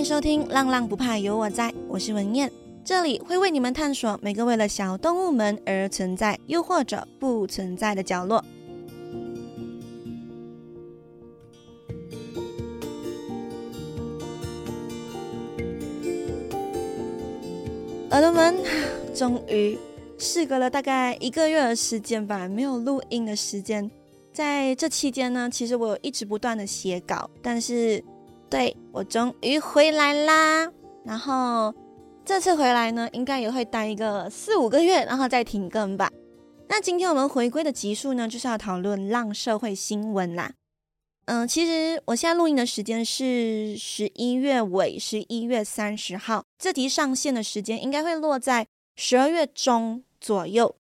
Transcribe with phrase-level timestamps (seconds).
[0.00, 2.50] 迎收听《浪浪不怕有我在》，我是文燕，
[2.82, 8.42] 这里会为你们探索每个为了小动物们而存在，又或者不存在的角落。
[18.10, 18.56] 耳朵们，
[19.14, 19.78] 终于
[20.16, 23.90] 事隔了大概一个月的时间吧，没有录音的时间。
[24.32, 28.02] 在这期间呢，其实我有一直不断的写稿，但是
[28.50, 30.68] 对，我终于回来啦。
[31.04, 31.72] 然后
[32.24, 36.10] 这次回来呢，应该也会待一个四五个月，然后再停更吧。
[36.68, 40.52] 那今天我们回归的集数呢，就是要讨论浪社会新闻啦。
[41.26, 46.42] 嗯，其实我现在录音的时间是十一月尾，十一月三十号。
[46.58, 50.74] 这集上线的时间应该会落在十二月中左右。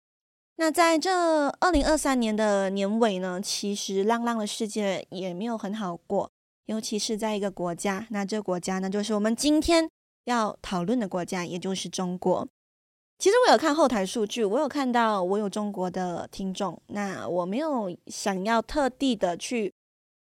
[0.55, 6.31] 那在这二零二三年的年尾呢，其实浪浪的世界也没有很好过，
[6.67, 8.07] 尤其是在一个国家。
[8.11, 9.89] 那这个国家呢，就是我们今天
[10.23, 12.47] 要讨论的国家，也就是中国。
[13.17, 19.73] 其实我有看后台数据，我有看到我有中国的听众，那我没有想要特地的去。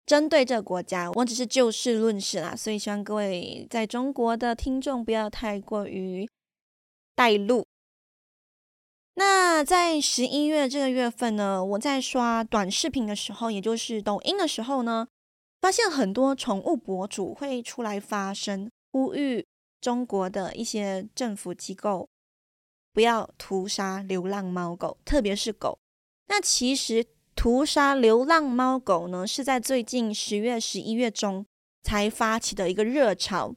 [0.04, 6.28] 针对这个国家，我只是就事论事啦，所以希望各位在中国的听众不要太过于
[7.14, 7.64] 带路。
[9.14, 15.06] 那在十一月这个月份呢，我在刷短视频的时候，也就是抖音的时候呢，
[15.62, 19.46] 发现很多宠物博主会出来发声，呼吁
[19.80, 22.06] 中国的一些政府机构
[22.92, 25.78] 不要屠杀流浪猫狗，特别是狗。
[26.26, 27.06] 那其实。
[27.34, 31.44] 屠杀流浪猫狗呢，是在最近十月、十一月中
[31.82, 33.54] 才发起的一个热潮。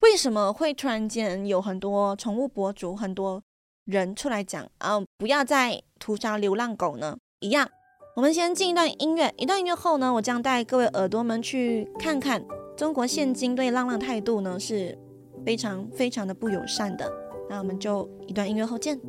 [0.00, 3.40] 为什么会突然间有很多宠物博主、很多
[3.84, 7.16] 人出来讲啊，不要再屠杀流浪狗呢？
[7.38, 7.70] 一样，
[8.14, 12.40] 我们先进一段音乐，一段音乐后呢，我将带各位耳朵们去看看
[12.76, 14.96] 中国现今对浪浪态度呢，是
[15.44, 17.12] 非常非常的不友善的。
[17.50, 19.00] 那我们就一段音乐后见。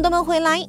[0.00, 0.60] 朋友们回来，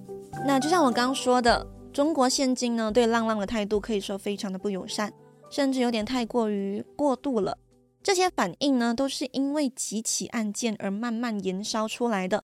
[0.44, 1.63] 那就像我刚刚说的，
[1.94, 5.13] 中国现今呢对浪浪的态度可以说非常的不友善，
[5.51, 7.56] 甚至有点太过于过度了。
[8.01, 12.44] 这些反应呢都是因为几起案件而慢慢延烧出来的。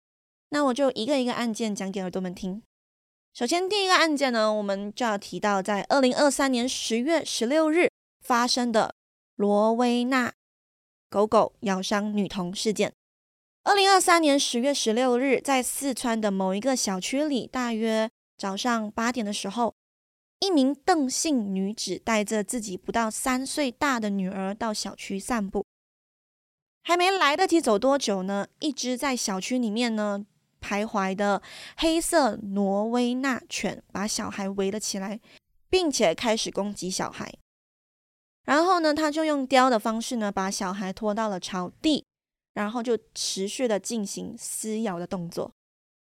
[0.50, 2.62] 那我就一个一个案件讲给耳朵们听。
[3.32, 7.88] 首先第一个案件呢，我们就要提到在二零二三年十月十六日
[8.20, 8.94] 发生的
[9.36, 10.34] 罗威纳
[11.08, 12.92] 狗狗咬伤女童事件。
[13.66, 19.74] 二零二三年十月十六日，在四川的某一个小区里，大约早上八点的时候，
[20.38, 25.66] 一名邓姓女子带着自己不到三岁大的女儿到小区散步，
[26.84, 30.24] 还没来得及走多久呢，一只在小区里面呢
[30.60, 31.42] 徘徊的
[31.76, 35.18] 黑色挪威纳犬把小孩围了起来，
[35.68, 37.34] 并且开始攻击小孩。
[38.44, 42.04] 然后呢，他就用叼的方式呢，把小孩拖到了草地。
[42.56, 45.52] 然后就持续的进行撕咬的动作，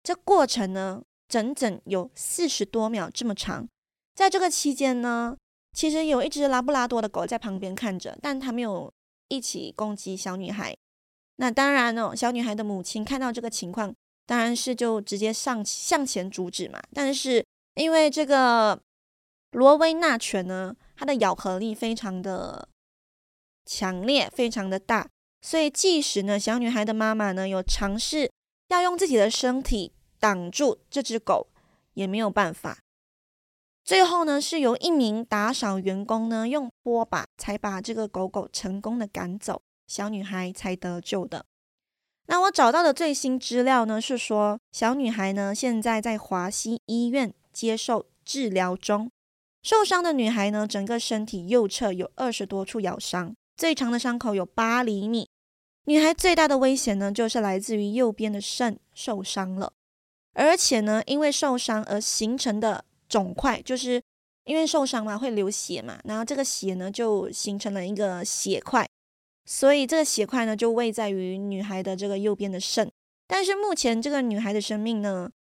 [0.02, 3.68] 这过程呢，整整有四十多秒这么长。
[4.16, 5.36] 在这个期间呢，
[5.74, 8.90] 其实有一只拉布拉多的狗在旁边看着，但它没有
[9.28, 10.74] 一起攻击小女孩。
[11.36, 13.94] 那当然呢，小女孩的母亲看到这个情况，
[14.26, 16.82] 当然是就直接上向前阻止嘛。
[16.94, 18.82] 但是因为这个
[19.52, 22.70] 罗威纳犬呢，它的咬合力非常的
[23.66, 25.06] 强烈，非常的大。
[25.50, 28.30] 所以，即使呢，小女孩的妈妈呢有尝试
[28.68, 31.48] 要用自己的身体挡住这只狗，
[31.94, 32.80] 也没有办法。
[33.86, 41.46] 最后呢，是由一名打扫员工呢用拖把才把这个狗狗成功的赶走，小女孩才得救的。
[42.26, 49.10] 那我找到的最新资料呢是说，小女孩呢现在在华西医院接受治疗中。
[49.64, 55.30] 受伤的女孩呢，整个身体右侧有二十多处咬伤，最长的伤口有八厘米。
[55.88, 59.72] 女孩最大的危险呢，就是来自于右边的肾受伤了，
[60.34, 64.02] 而且呢，因为受伤而形成的肿块，就是
[64.44, 68.86] 因为受伤嘛，会流血嘛，然后这个血呢就形成了一个血块，
[69.46, 72.92] 所以这个血块呢就位在于女孩的这个右边的肾。
[73.26, 75.32] 但是目前这个女孩的生命呢，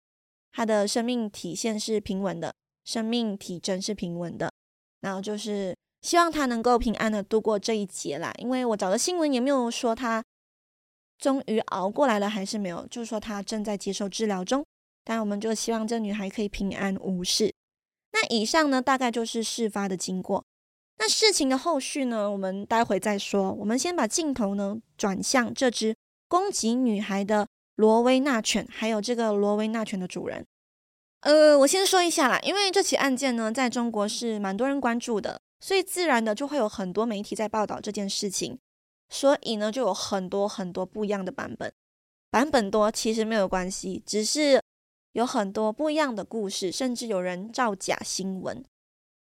[0.52, 2.54] 她的生命体现是平稳的，
[2.84, 4.52] 生命体征是平稳的，
[5.00, 8.32] 然后就是希望他能够平安的度过这一劫啦。
[8.38, 10.22] 因为我找的新闻也没有说他
[11.18, 14.64] 终于熬过来了，还是没有，就是说他正在接受治疗中。
[15.04, 17.54] 但我们就希望这女孩可以平安无事。
[18.12, 20.44] 那以上呢，大概就是事发的经过。
[20.98, 23.52] 那事情的后续呢，我们待会再说。
[23.52, 25.94] 我们先把镜头呢转向这只
[26.26, 27.46] 攻击女孩的
[27.76, 30.44] 罗威纳犬，还有这个罗威纳犬的主人。
[31.20, 38.58] 呃，我先说一下啦，因为这起案件呢，在中国是蛮多人关注的，所以自然的就会有很多媒体在报道这件事情，
[39.08, 41.72] 所以呢，就有很多很多不一样的版本。
[42.30, 44.60] 版本多其实没有关系，只是
[45.12, 48.64] 有很多不一样的故事，甚至有人造假新闻。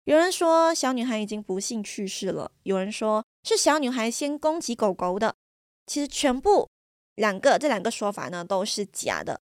[0.06, 5.36] 有人说小女孩已经不幸去世了，有人说是小女孩先攻击狗狗的。
[5.86, 6.70] 其实全部
[7.16, 9.40] 两个这两个说法呢都是假的。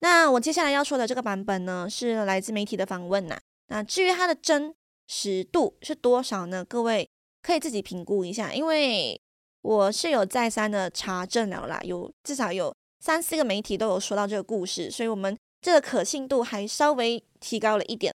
[0.00, 3.40] 那我接下来要说的这个版本呢是来自媒体的访问呐。
[3.68, 4.74] 那至于它的真
[5.06, 6.64] 实度是多少呢？
[6.64, 7.08] 各位
[7.42, 9.20] 可以自己评估一下，因为
[9.62, 18.14] 我是有再三的查证了啦，有至少有三四个媒体都有说到这个故事，所以我们这个可信度还稍微提高了一点。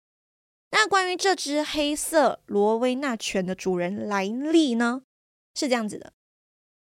[0.70, 5.02] 那关于这只黑色罗威纳犬的主人来历呢，
[5.54, 6.12] 是这样子的：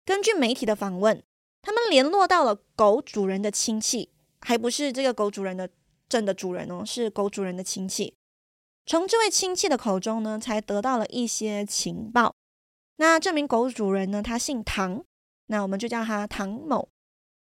[0.04, 1.22] 根据媒体的访问，
[1.62, 5.68] 他们联络到了狗主人的亲戚，还不是这个狗主人的
[6.08, 8.14] 真的主人哦，是狗主人的亲戚。
[8.86, 12.34] 从这位亲戚的口中呢，才得到了一些情报。
[12.96, 15.04] 那这名狗主人呢，他姓唐，
[15.46, 16.88] 那我们就叫他唐某。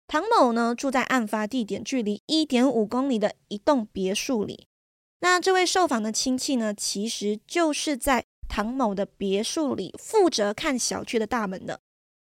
[0.06, 4.66] 唐某呢，住在案发地点距离一点五公里的一栋别墅里。
[5.20, 11.80] 那这位受访的亲戚呢，其实就是在唐某的别墅里负责看小区的大门的。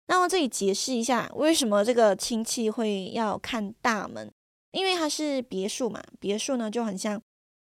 [0.08, 4.32] 那我这里解释一下，为什么这个亲戚会要看大门？
[4.72, 7.22] 因为它是别墅嘛，别墅呢就很像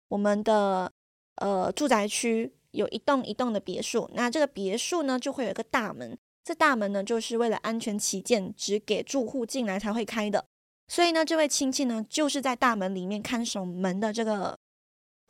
[0.08, 0.90] 我们的
[1.36, 10.46] 呃住宅区有一栋一栋的别墅，那这个别墅呢就会有一个大门，这大门呢就是为了安全起见，只给住户进来才会开的。
[10.88, 14.58] 所以呢，这位亲戚呢就是在大门里面看守门的这个。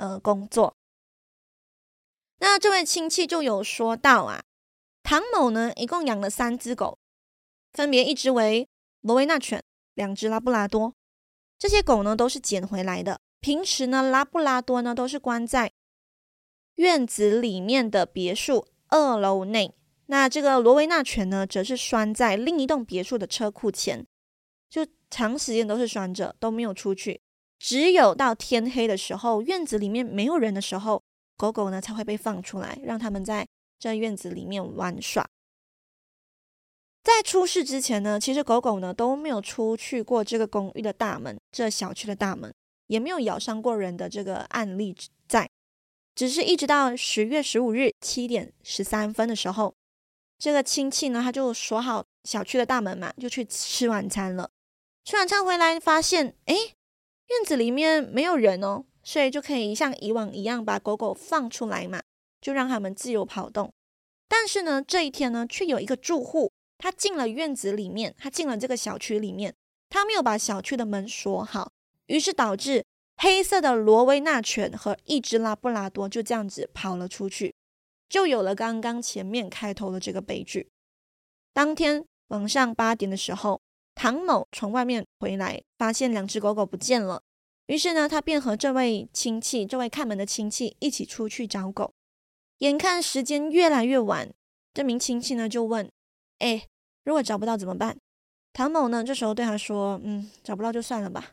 [0.00, 0.74] 呃，工作。
[2.38, 4.42] 那这位亲戚就有说到啊，
[5.02, 6.96] 唐某呢一共养了三只狗，
[7.74, 8.66] 分别一只为
[9.02, 10.94] 罗威纳犬，两只拉布拉多。
[11.58, 13.20] 这些狗呢都是捡回来的。
[13.40, 15.70] 平时呢，拉布拉多呢都是关在
[16.80, 19.74] 院子里面的别墅二楼内，
[20.06, 24.06] 那这个罗威纳犬呢则是拴在另一栋别墅的车库前，
[24.70, 27.20] 就长时间都是拴着，都没有出去。
[27.58, 31.02] 只有到天黑的时候，院子里面没有人的时候，
[31.36, 33.46] 狗狗呢才会被放出来，让他们在
[33.78, 35.28] 这院子里面玩耍。
[37.04, 42.50] 在出事之前呢，其实狗狗呢都没有出去过这个公寓的大门，这小区的大门
[42.86, 44.96] 也没有咬伤过人的这个案例
[45.28, 45.46] 在。
[46.14, 49.74] 只是一直到十月十五日七点十三分的时候，
[50.38, 54.50] 这个亲戚呢他就锁好小区的大门嘛，就去吃晚餐了。
[55.04, 56.54] 吃晚餐回来发现，哎。
[57.30, 62.02] 院子里面没有人哦，所以就可以像以往一样把狗狗放出来嘛，
[62.40, 63.72] 就让他们自由跑动。
[64.26, 69.54] 但是呢，这一天呢，却有一个住户，他进了院子里面，他进了这个小区里面，
[69.88, 71.70] 他没有把小区的门锁好，
[72.06, 72.84] 于是导致
[73.22, 77.54] 黑色的罗威纳犬和一只拉布拉多就这样子跑了出去，
[78.08, 80.68] 就有了刚刚前面开头的这个悲剧。
[81.52, 83.60] 当天晚上八点的时候。
[83.92, 87.20] 唐某从外面回来，发现两只狗狗不见了。
[87.66, 91.92] 于是呢，他便和这位亲戚、这位看门的亲戚一起出去找狗。
[92.58, 94.32] 眼看时间越来越晚，
[94.72, 95.90] 这名亲戚呢就问
[96.38, 96.66] ：“哎，
[97.04, 97.98] 如果找不到怎么办？”
[98.54, 101.32] 唐某呢这时候对他说：“嗯，找不到就算了吧。”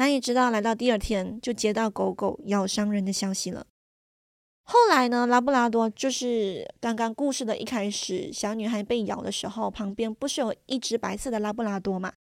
[0.00, 3.66] 难以知道来到第二天，就接到狗狗咬伤人的消息了。
[4.64, 12.14] 后来呢，拉布拉多就是刚刚故事的一开始，小女孩被咬的时候，旁边不是有一只白色的拉布拉多吗？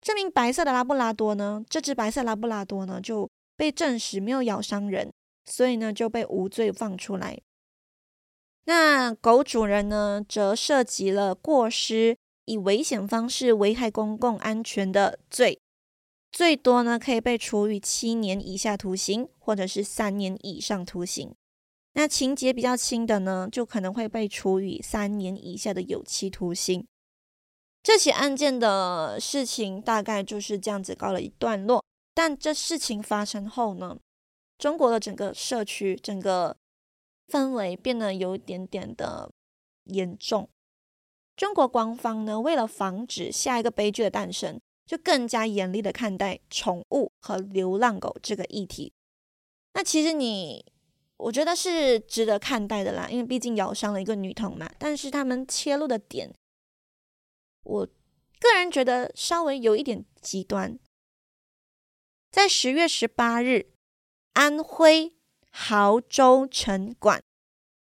[0.00, 5.12] 这名白色的拉布拉多呢，这只白色拉布拉多呢就被证实没有咬伤人，
[5.46, 7.40] 所以呢就被无罪放出来。
[8.66, 15.58] 那狗主人呢，则涉及了过失以危险方式危害公共安全的罪，
[16.30, 21.34] 最多呢可以被处以七年以下徒刑，或者是三年以上徒刑。
[21.94, 26.86] 那情节比较轻的呢，就可能会被处以三年以下的有期徒刑。
[27.82, 31.82] 这起案件的事情大概就是这样子告了一段落。
[32.12, 33.98] 但这事情发生后呢，
[34.58, 36.56] 中国的整个社区、整个
[37.28, 39.30] 氛围变得有一点点的
[39.84, 40.48] 严重。
[41.36, 48.92] 中国官方呢，为了防止下一个悲剧的诞生，就更加严厉的看待宠物和流浪狗这个议题。
[49.74, 50.64] 那其实你。
[51.18, 54.70] 我觉得是值得看待的啦，因为毕竟咬伤了一个女童嘛。
[54.78, 56.30] 但是他们切入的点，
[57.62, 57.86] 我
[58.38, 60.78] 个人觉得稍微有一点极端。
[62.30, 63.72] 在十月十八日，
[64.34, 65.14] 安徽
[65.50, 67.22] 亳州城管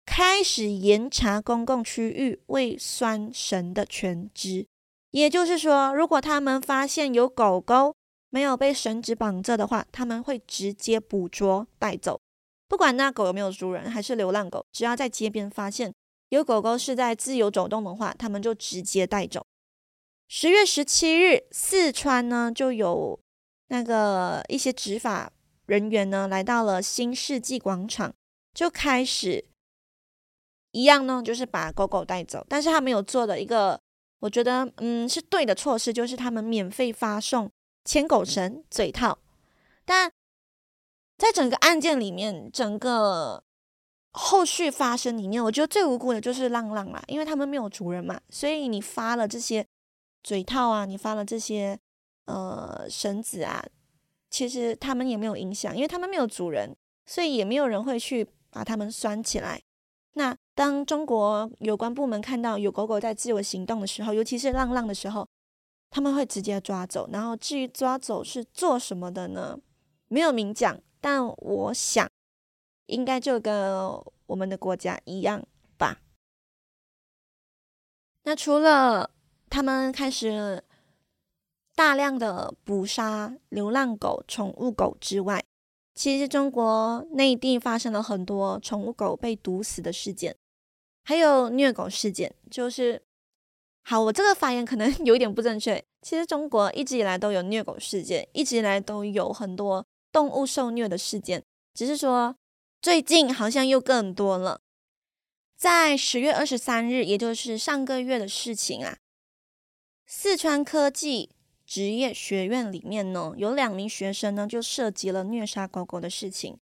[0.05, 4.67] 开始严查公共区域未拴绳的全肢。
[5.15, 7.95] 也就是说，如果他们发现有狗狗
[8.31, 12.21] 没有被绳子绑着的话，他们会直接捕捉带走。
[12.67, 15.95] 不管那狗有没有主人，还是流浪狗，只要在街边发现
[16.31, 19.47] 有狗狗是在自由走动的话，他们就直接带走。
[20.27, 23.17] 十月十七日，四川呢就有
[23.69, 25.31] 那个一些执法
[25.67, 28.13] 人员呢来到了新世纪广场，
[28.53, 29.45] 就开始
[30.73, 33.81] 一样呢，就是把狗狗带走，但是他没有做的一个。
[34.25, 37.51] 我觉得，嗯，是对的措施，就是他们免费发送
[37.85, 39.19] 牵狗绳、嘴套。
[39.85, 40.11] 但
[41.19, 43.45] 在整个案件里面，整个
[44.13, 49.67] 后续发生里面，我觉得最无辜的就是浪浪啦，因为他们没有主人嘛，所以你发了这些
[50.23, 51.79] 嘴套啊，你发了这些
[52.25, 53.63] 呃绳子啊，
[54.31, 59.61] 其实他们也没有影响，因为他们没有主人，所以也没有人会去把他们拴起来。
[60.15, 65.29] 那当中国有关部门看到有狗狗在自由行动的时候，尤其是浪浪的时候，
[65.91, 67.09] 他们会直接抓走。
[67.13, 69.59] 然后至于抓走是做什么的呢？
[70.07, 72.09] 没有明讲，但我想
[72.87, 73.77] 应该就跟
[74.27, 75.45] 我们的国家一样
[75.77, 76.01] 吧。
[78.23, 79.11] 那除了
[79.51, 80.63] 他们开始
[81.75, 85.45] 大量的捕杀流浪狗、宠物狗之外，
[85.95, 90.37] 其实中国内地发生了很多宠物狗被毒死的事件，
[91.05, 92.35] 还有虐狗事件。
[92.51, 93.01] 就是，
[93.83, 95.85] 好，我这个发言可能 有点不正确。
[96.03, 102.37] 其实中国一直以来都有虐狗事件，一直以来都有很多动物受虐的事件，只是说
[102.83, 104.61] 最近好像又更多了。
[105.57, 108.99] 在十月二十三日，也就是上个月的事情啊，
[110.07, 111.31] 四川科技。
[111.67, 116.59] 职业学院里面呢，有两名学生呢，就涉及了虐杀狗狗的事情。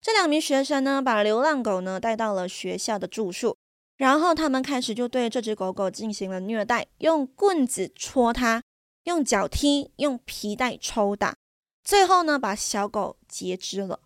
[0.00, 3.56] 这两名学生呢，把流浪狗呢带到了学校的住宿，
[3.96, 8.62] 然后他们开始就对这只狗狗进行了虐待，用棍子戳它，
[9.04, 11.36] 用脚踢，用皮带抽打，
[11.82, 13.98] 最后呢，把小狗截肢了。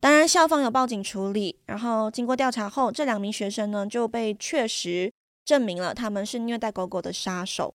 [0.00, 5.12] 当然，校方有报警处理，然后经过调查后，这两名学生呢就被确实
[5.44, 7.72] 证明了他们是虐待狗狗的杀手。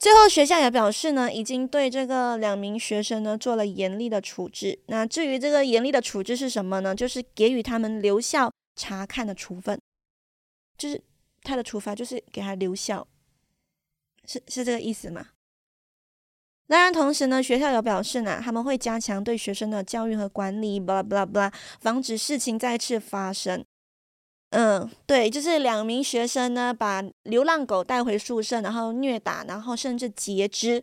[0.00, 4.80] 最后，学校也表示呢，已经对这个两名学生呢做了严厉的处置。
[4.86, 6.94] 那至于这个严厉的处置是什么呢？
[6.94, 9.78] 就是给予他们留校查看的处分，
[10.78, 11.02] 就是
[11.42, 13.06] 他的处罚就是给他留校，
[14.24, 15.26] 是是这个意思吗？
[16.66, 23.62] 当然，同时呢，学校有表示呢，他们会加强对学生的教育和管理，巴拉巴拉巴拉，防止事情再次发生。
[24.50, 30.82] 嗯，对，就是两名学生呢，把流浪狗带回宿舍，然后虐打，然后甚至截肢，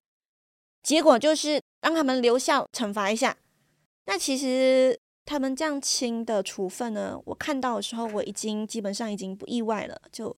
[0.81, 3.35] 结果就是让他们留校惩罚一下。
[4.05, 10.33] 那其实他们这样轻的处分呢，我看到的时候，我已经基本上已经不意外了，就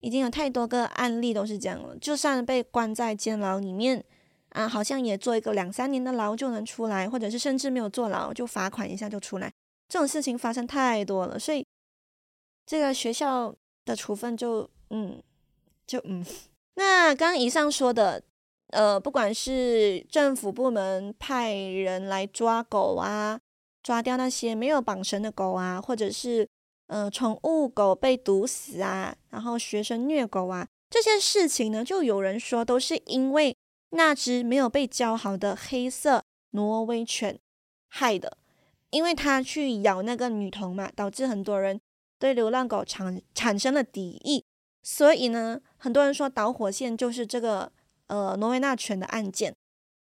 [0.00, 1.96] 已经有太多个案例都是这样了。
[1.98, 4.04] 就算被关在监牢里面
[4.48, 9.52] 啊，好像也坐一个两三年的牢就能出来，或者是甚至没有坐牢就罚款一下就出来，
[9.88, 11.64] 这种事情发生太多了，所以。
[12.68, 13.54] 这个学校
[13.86, 15.22] 的处分就嗯，
[15.86, 16.22] 就嗯，
[16.76, 18.22] 那刚刚以上说的，
[18.72, 23.40] 呃，不管是政府部门派人来抓狗啊，
[23.82, 26.46] 抓掉那些没有绑绳的狗啊，或者是
[26.88, 33.56] 呃宠物狗被毒死啊，然后学生虐狗啊，这些事情呢，就有人说都是因为
[33.92, 37.40] 那只没有被教好的黑色挪威犬
[37.88, 38.36] 害的，
[38.90, 41.80] 因为它去咬那个女童嘛，导致很多人。
[42.18, 44.44] 对流浪狗产产生了敌意，
[44.82, 47.70] 所以呢，很多人说导火线就是这个
[48.08, 49.54] 呃挪威纳犬的案件。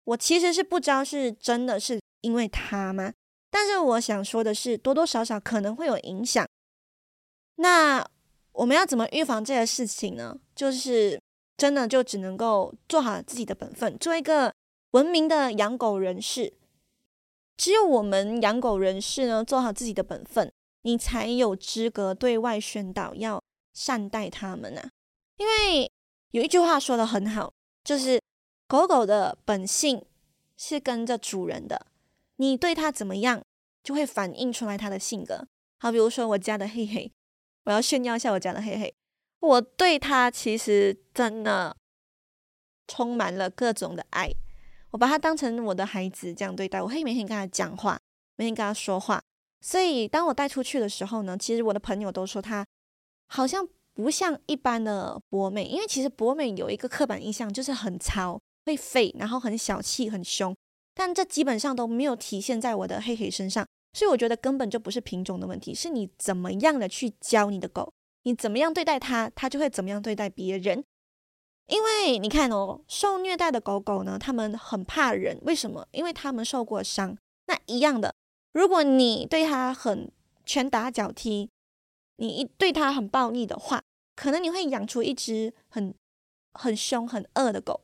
[0.06, 3.14] 我其实是不知道是真的是因为它吗？
[3.52, 6.46] 但是我想说的是，多多少少可能会有影响。
[7.56, 8.06] 那
[8.52, 10.38] 我们要怎么预防这些事情呢？
[10.56, 11.20] 就是
[11.58, 14.54] 真的就只能够做好自己的本分，做一个
[14.92, 16.54] 文明的养狗人士。
[17.58, 20.52] 只有我们养狗人士呢，做好自己的本分。
[20.88, 24.90] 你才有资格对外宣导要善待他们呢、啊，
[25.36, 25.92] 因为
[26.32, 27.52] 有一句话说的很好，
[27.84, 28.22] 就是
[28.70, 30.06] 狗狗的本性
[30.56, 31.88] 是跟着主人的，
[32.38, 33.44] 你对它怎么样，
[33.84, 35.46] 就会反映出来它的性格。
[35.78, 37.12] 好，比如说我家的黑黑，
[37.66, 38.96] 我要炫耀一下我家的黑黑，
[39.42, 41.76] 我对它其实真的
[42.88, 44.32] 充满了各种的爱，
[44.92, 48.00] 我把它当成我的孩子这样对待，我会每天跟它讲话，
[48.38, 49.22] 每天跟它说话。
[49.62, 52.66] 所以当我带出去的时候呢，其实我的朋友都说它
[53.28, 60.56] 好像不像一般的博美，因为其实博美有一个刻板印象，就是很糙、会吠，然后很小气、很凶。
[60.94, 67.92] 但这基本上都没有体现在我的黑黑身上，所以我觉得根本就不是品种的问题，是你怎么样的去教你的狗，
[68.24, 70.84] 你怎么样对待它，它就会怎么样对待别人。
[71.68, 75.88] 因为你看哦，受虐待的狗狗呢，它们很怕人，为什么？
[75.92, 77.18] 因为它们受过伤。
[77.48, 78.16] 那一样的，
[78.58, 80.12] 如果你对它很
[80.44, 81.48] 拳打脚踢，
[82.16, 83.84] 你一对它很暴力的话，
[84.16, 85.94] 可能你会养出一只很
[86.54, 87.82] 很凶、很恶的狗，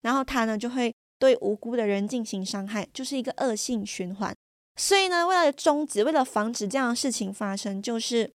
[0.00, 4.34] 然后它呢就会对无辜的人进行伤害，就是一个恶性循环。
[4.76, 8.32] 所以呢，为了终止，为了防止这样的事情发生，就是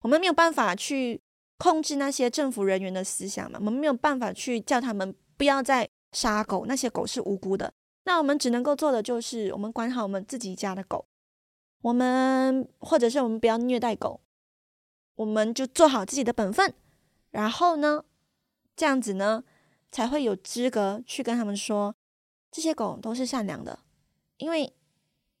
[0.00, 1.20] 我们没有办法去。
[1.62, 7.70] 控制那些政府人员的思想嘛，我们没有办法去叫他们不要再杀狗，那些狗是无辜的。
[8.04, 11.06] 那我们只能够做的就是，我们管好我们自己家的狗，
[11.82, 14.20] 我们或者是我们不要虐待狗，
[15.16, 16.74] 我们就做好自己的本分。
[17.30, 18.04] 然后呢，
[18.74, 19.44] 这样子呢，
[19.92, 21.94] 才会有资格去跟他们说，
[22.50, 23.78] 这些狗都是善良的，
[24.38, 24.72] 因为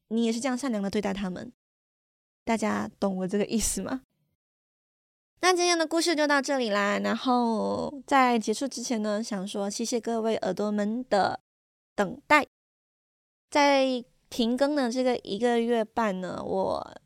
[0.08, 1.52] 你也是这样善良的对待他们。
[2.44, 4.02] 大家懂我这个意思吗？
[5.40, 6.98] 那今天的故事就到这里啦。
[6.98, 11.40] 然后在结束之前呢，想说谢谢各位耳朵们的
[12.00, 12.46] 等待。
[13.50, 17.00] 在停更的这个一个月半呢，我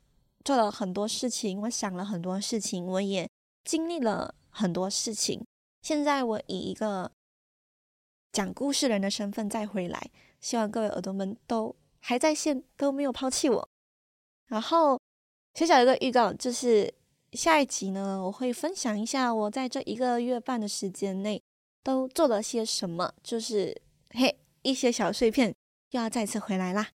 [0.45, 3.29] 做了很多事情，我想了很多事情，我也
[3.65, 5.45] 经历了很多事情。
[5.81, 7.11] 现在我以一个
[8.31, 10.09] 讲故事人的身份再回来，
[10.39, 13.69] 希望各位耳朵们都还在线，都没有抛弃我。
[14.45, 14.97] 然后
[15.55, 16.93] 小小一个预告就是。
[17.33, 21.41] 下一集呢，我会分享一下我在这一个月半的时间内
[21.83, 23.75] 都做了些什么，就是
[24.11, 25.53] 嘿一些小碎片
[25.91, 26.89] 又要再次回来啦。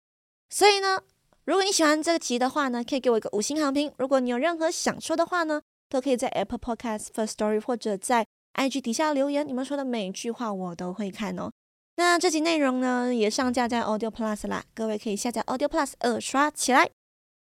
[0.49, 1.01] 所以呢，
[1.45, 3.93] 如果你喜欢这个集的话呢，可以给我一个五星好评。
[3.97, 11.51] 如果你有任何想说的话呢，都可以在 Apple Podcast First Story 或者在 IG 底下留言，你们说的每一句话我都会看哦。
[11.95, 16.89] 那这集内容呢也上架在 Audio Plus 啦，各位可以下载 Audio Plus 二刷起来。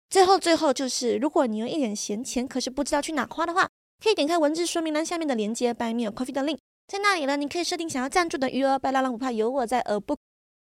[0.08, 3.68] 最后，最后就是，如果你有一点闲钱，可是不知道去哪花的话，
[4.02, 6.58] 可以点开文字说明栏下面的链接，Buy Me a Coffee 的 link，
[6.90, 8.76] 在那里呢，你可以设定想要赞助的余额。
[8.76, 10.16] 白拉郎不怕有我在，而不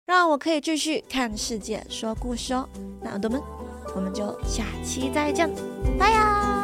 [0.04, 2.68] 让我可以继续看世界说故事哦。
[3.00, 3.40] 那耳朵们，
[3.96, 5.48] 我们就下期再见，
[5.98, 6.57] 拜呀。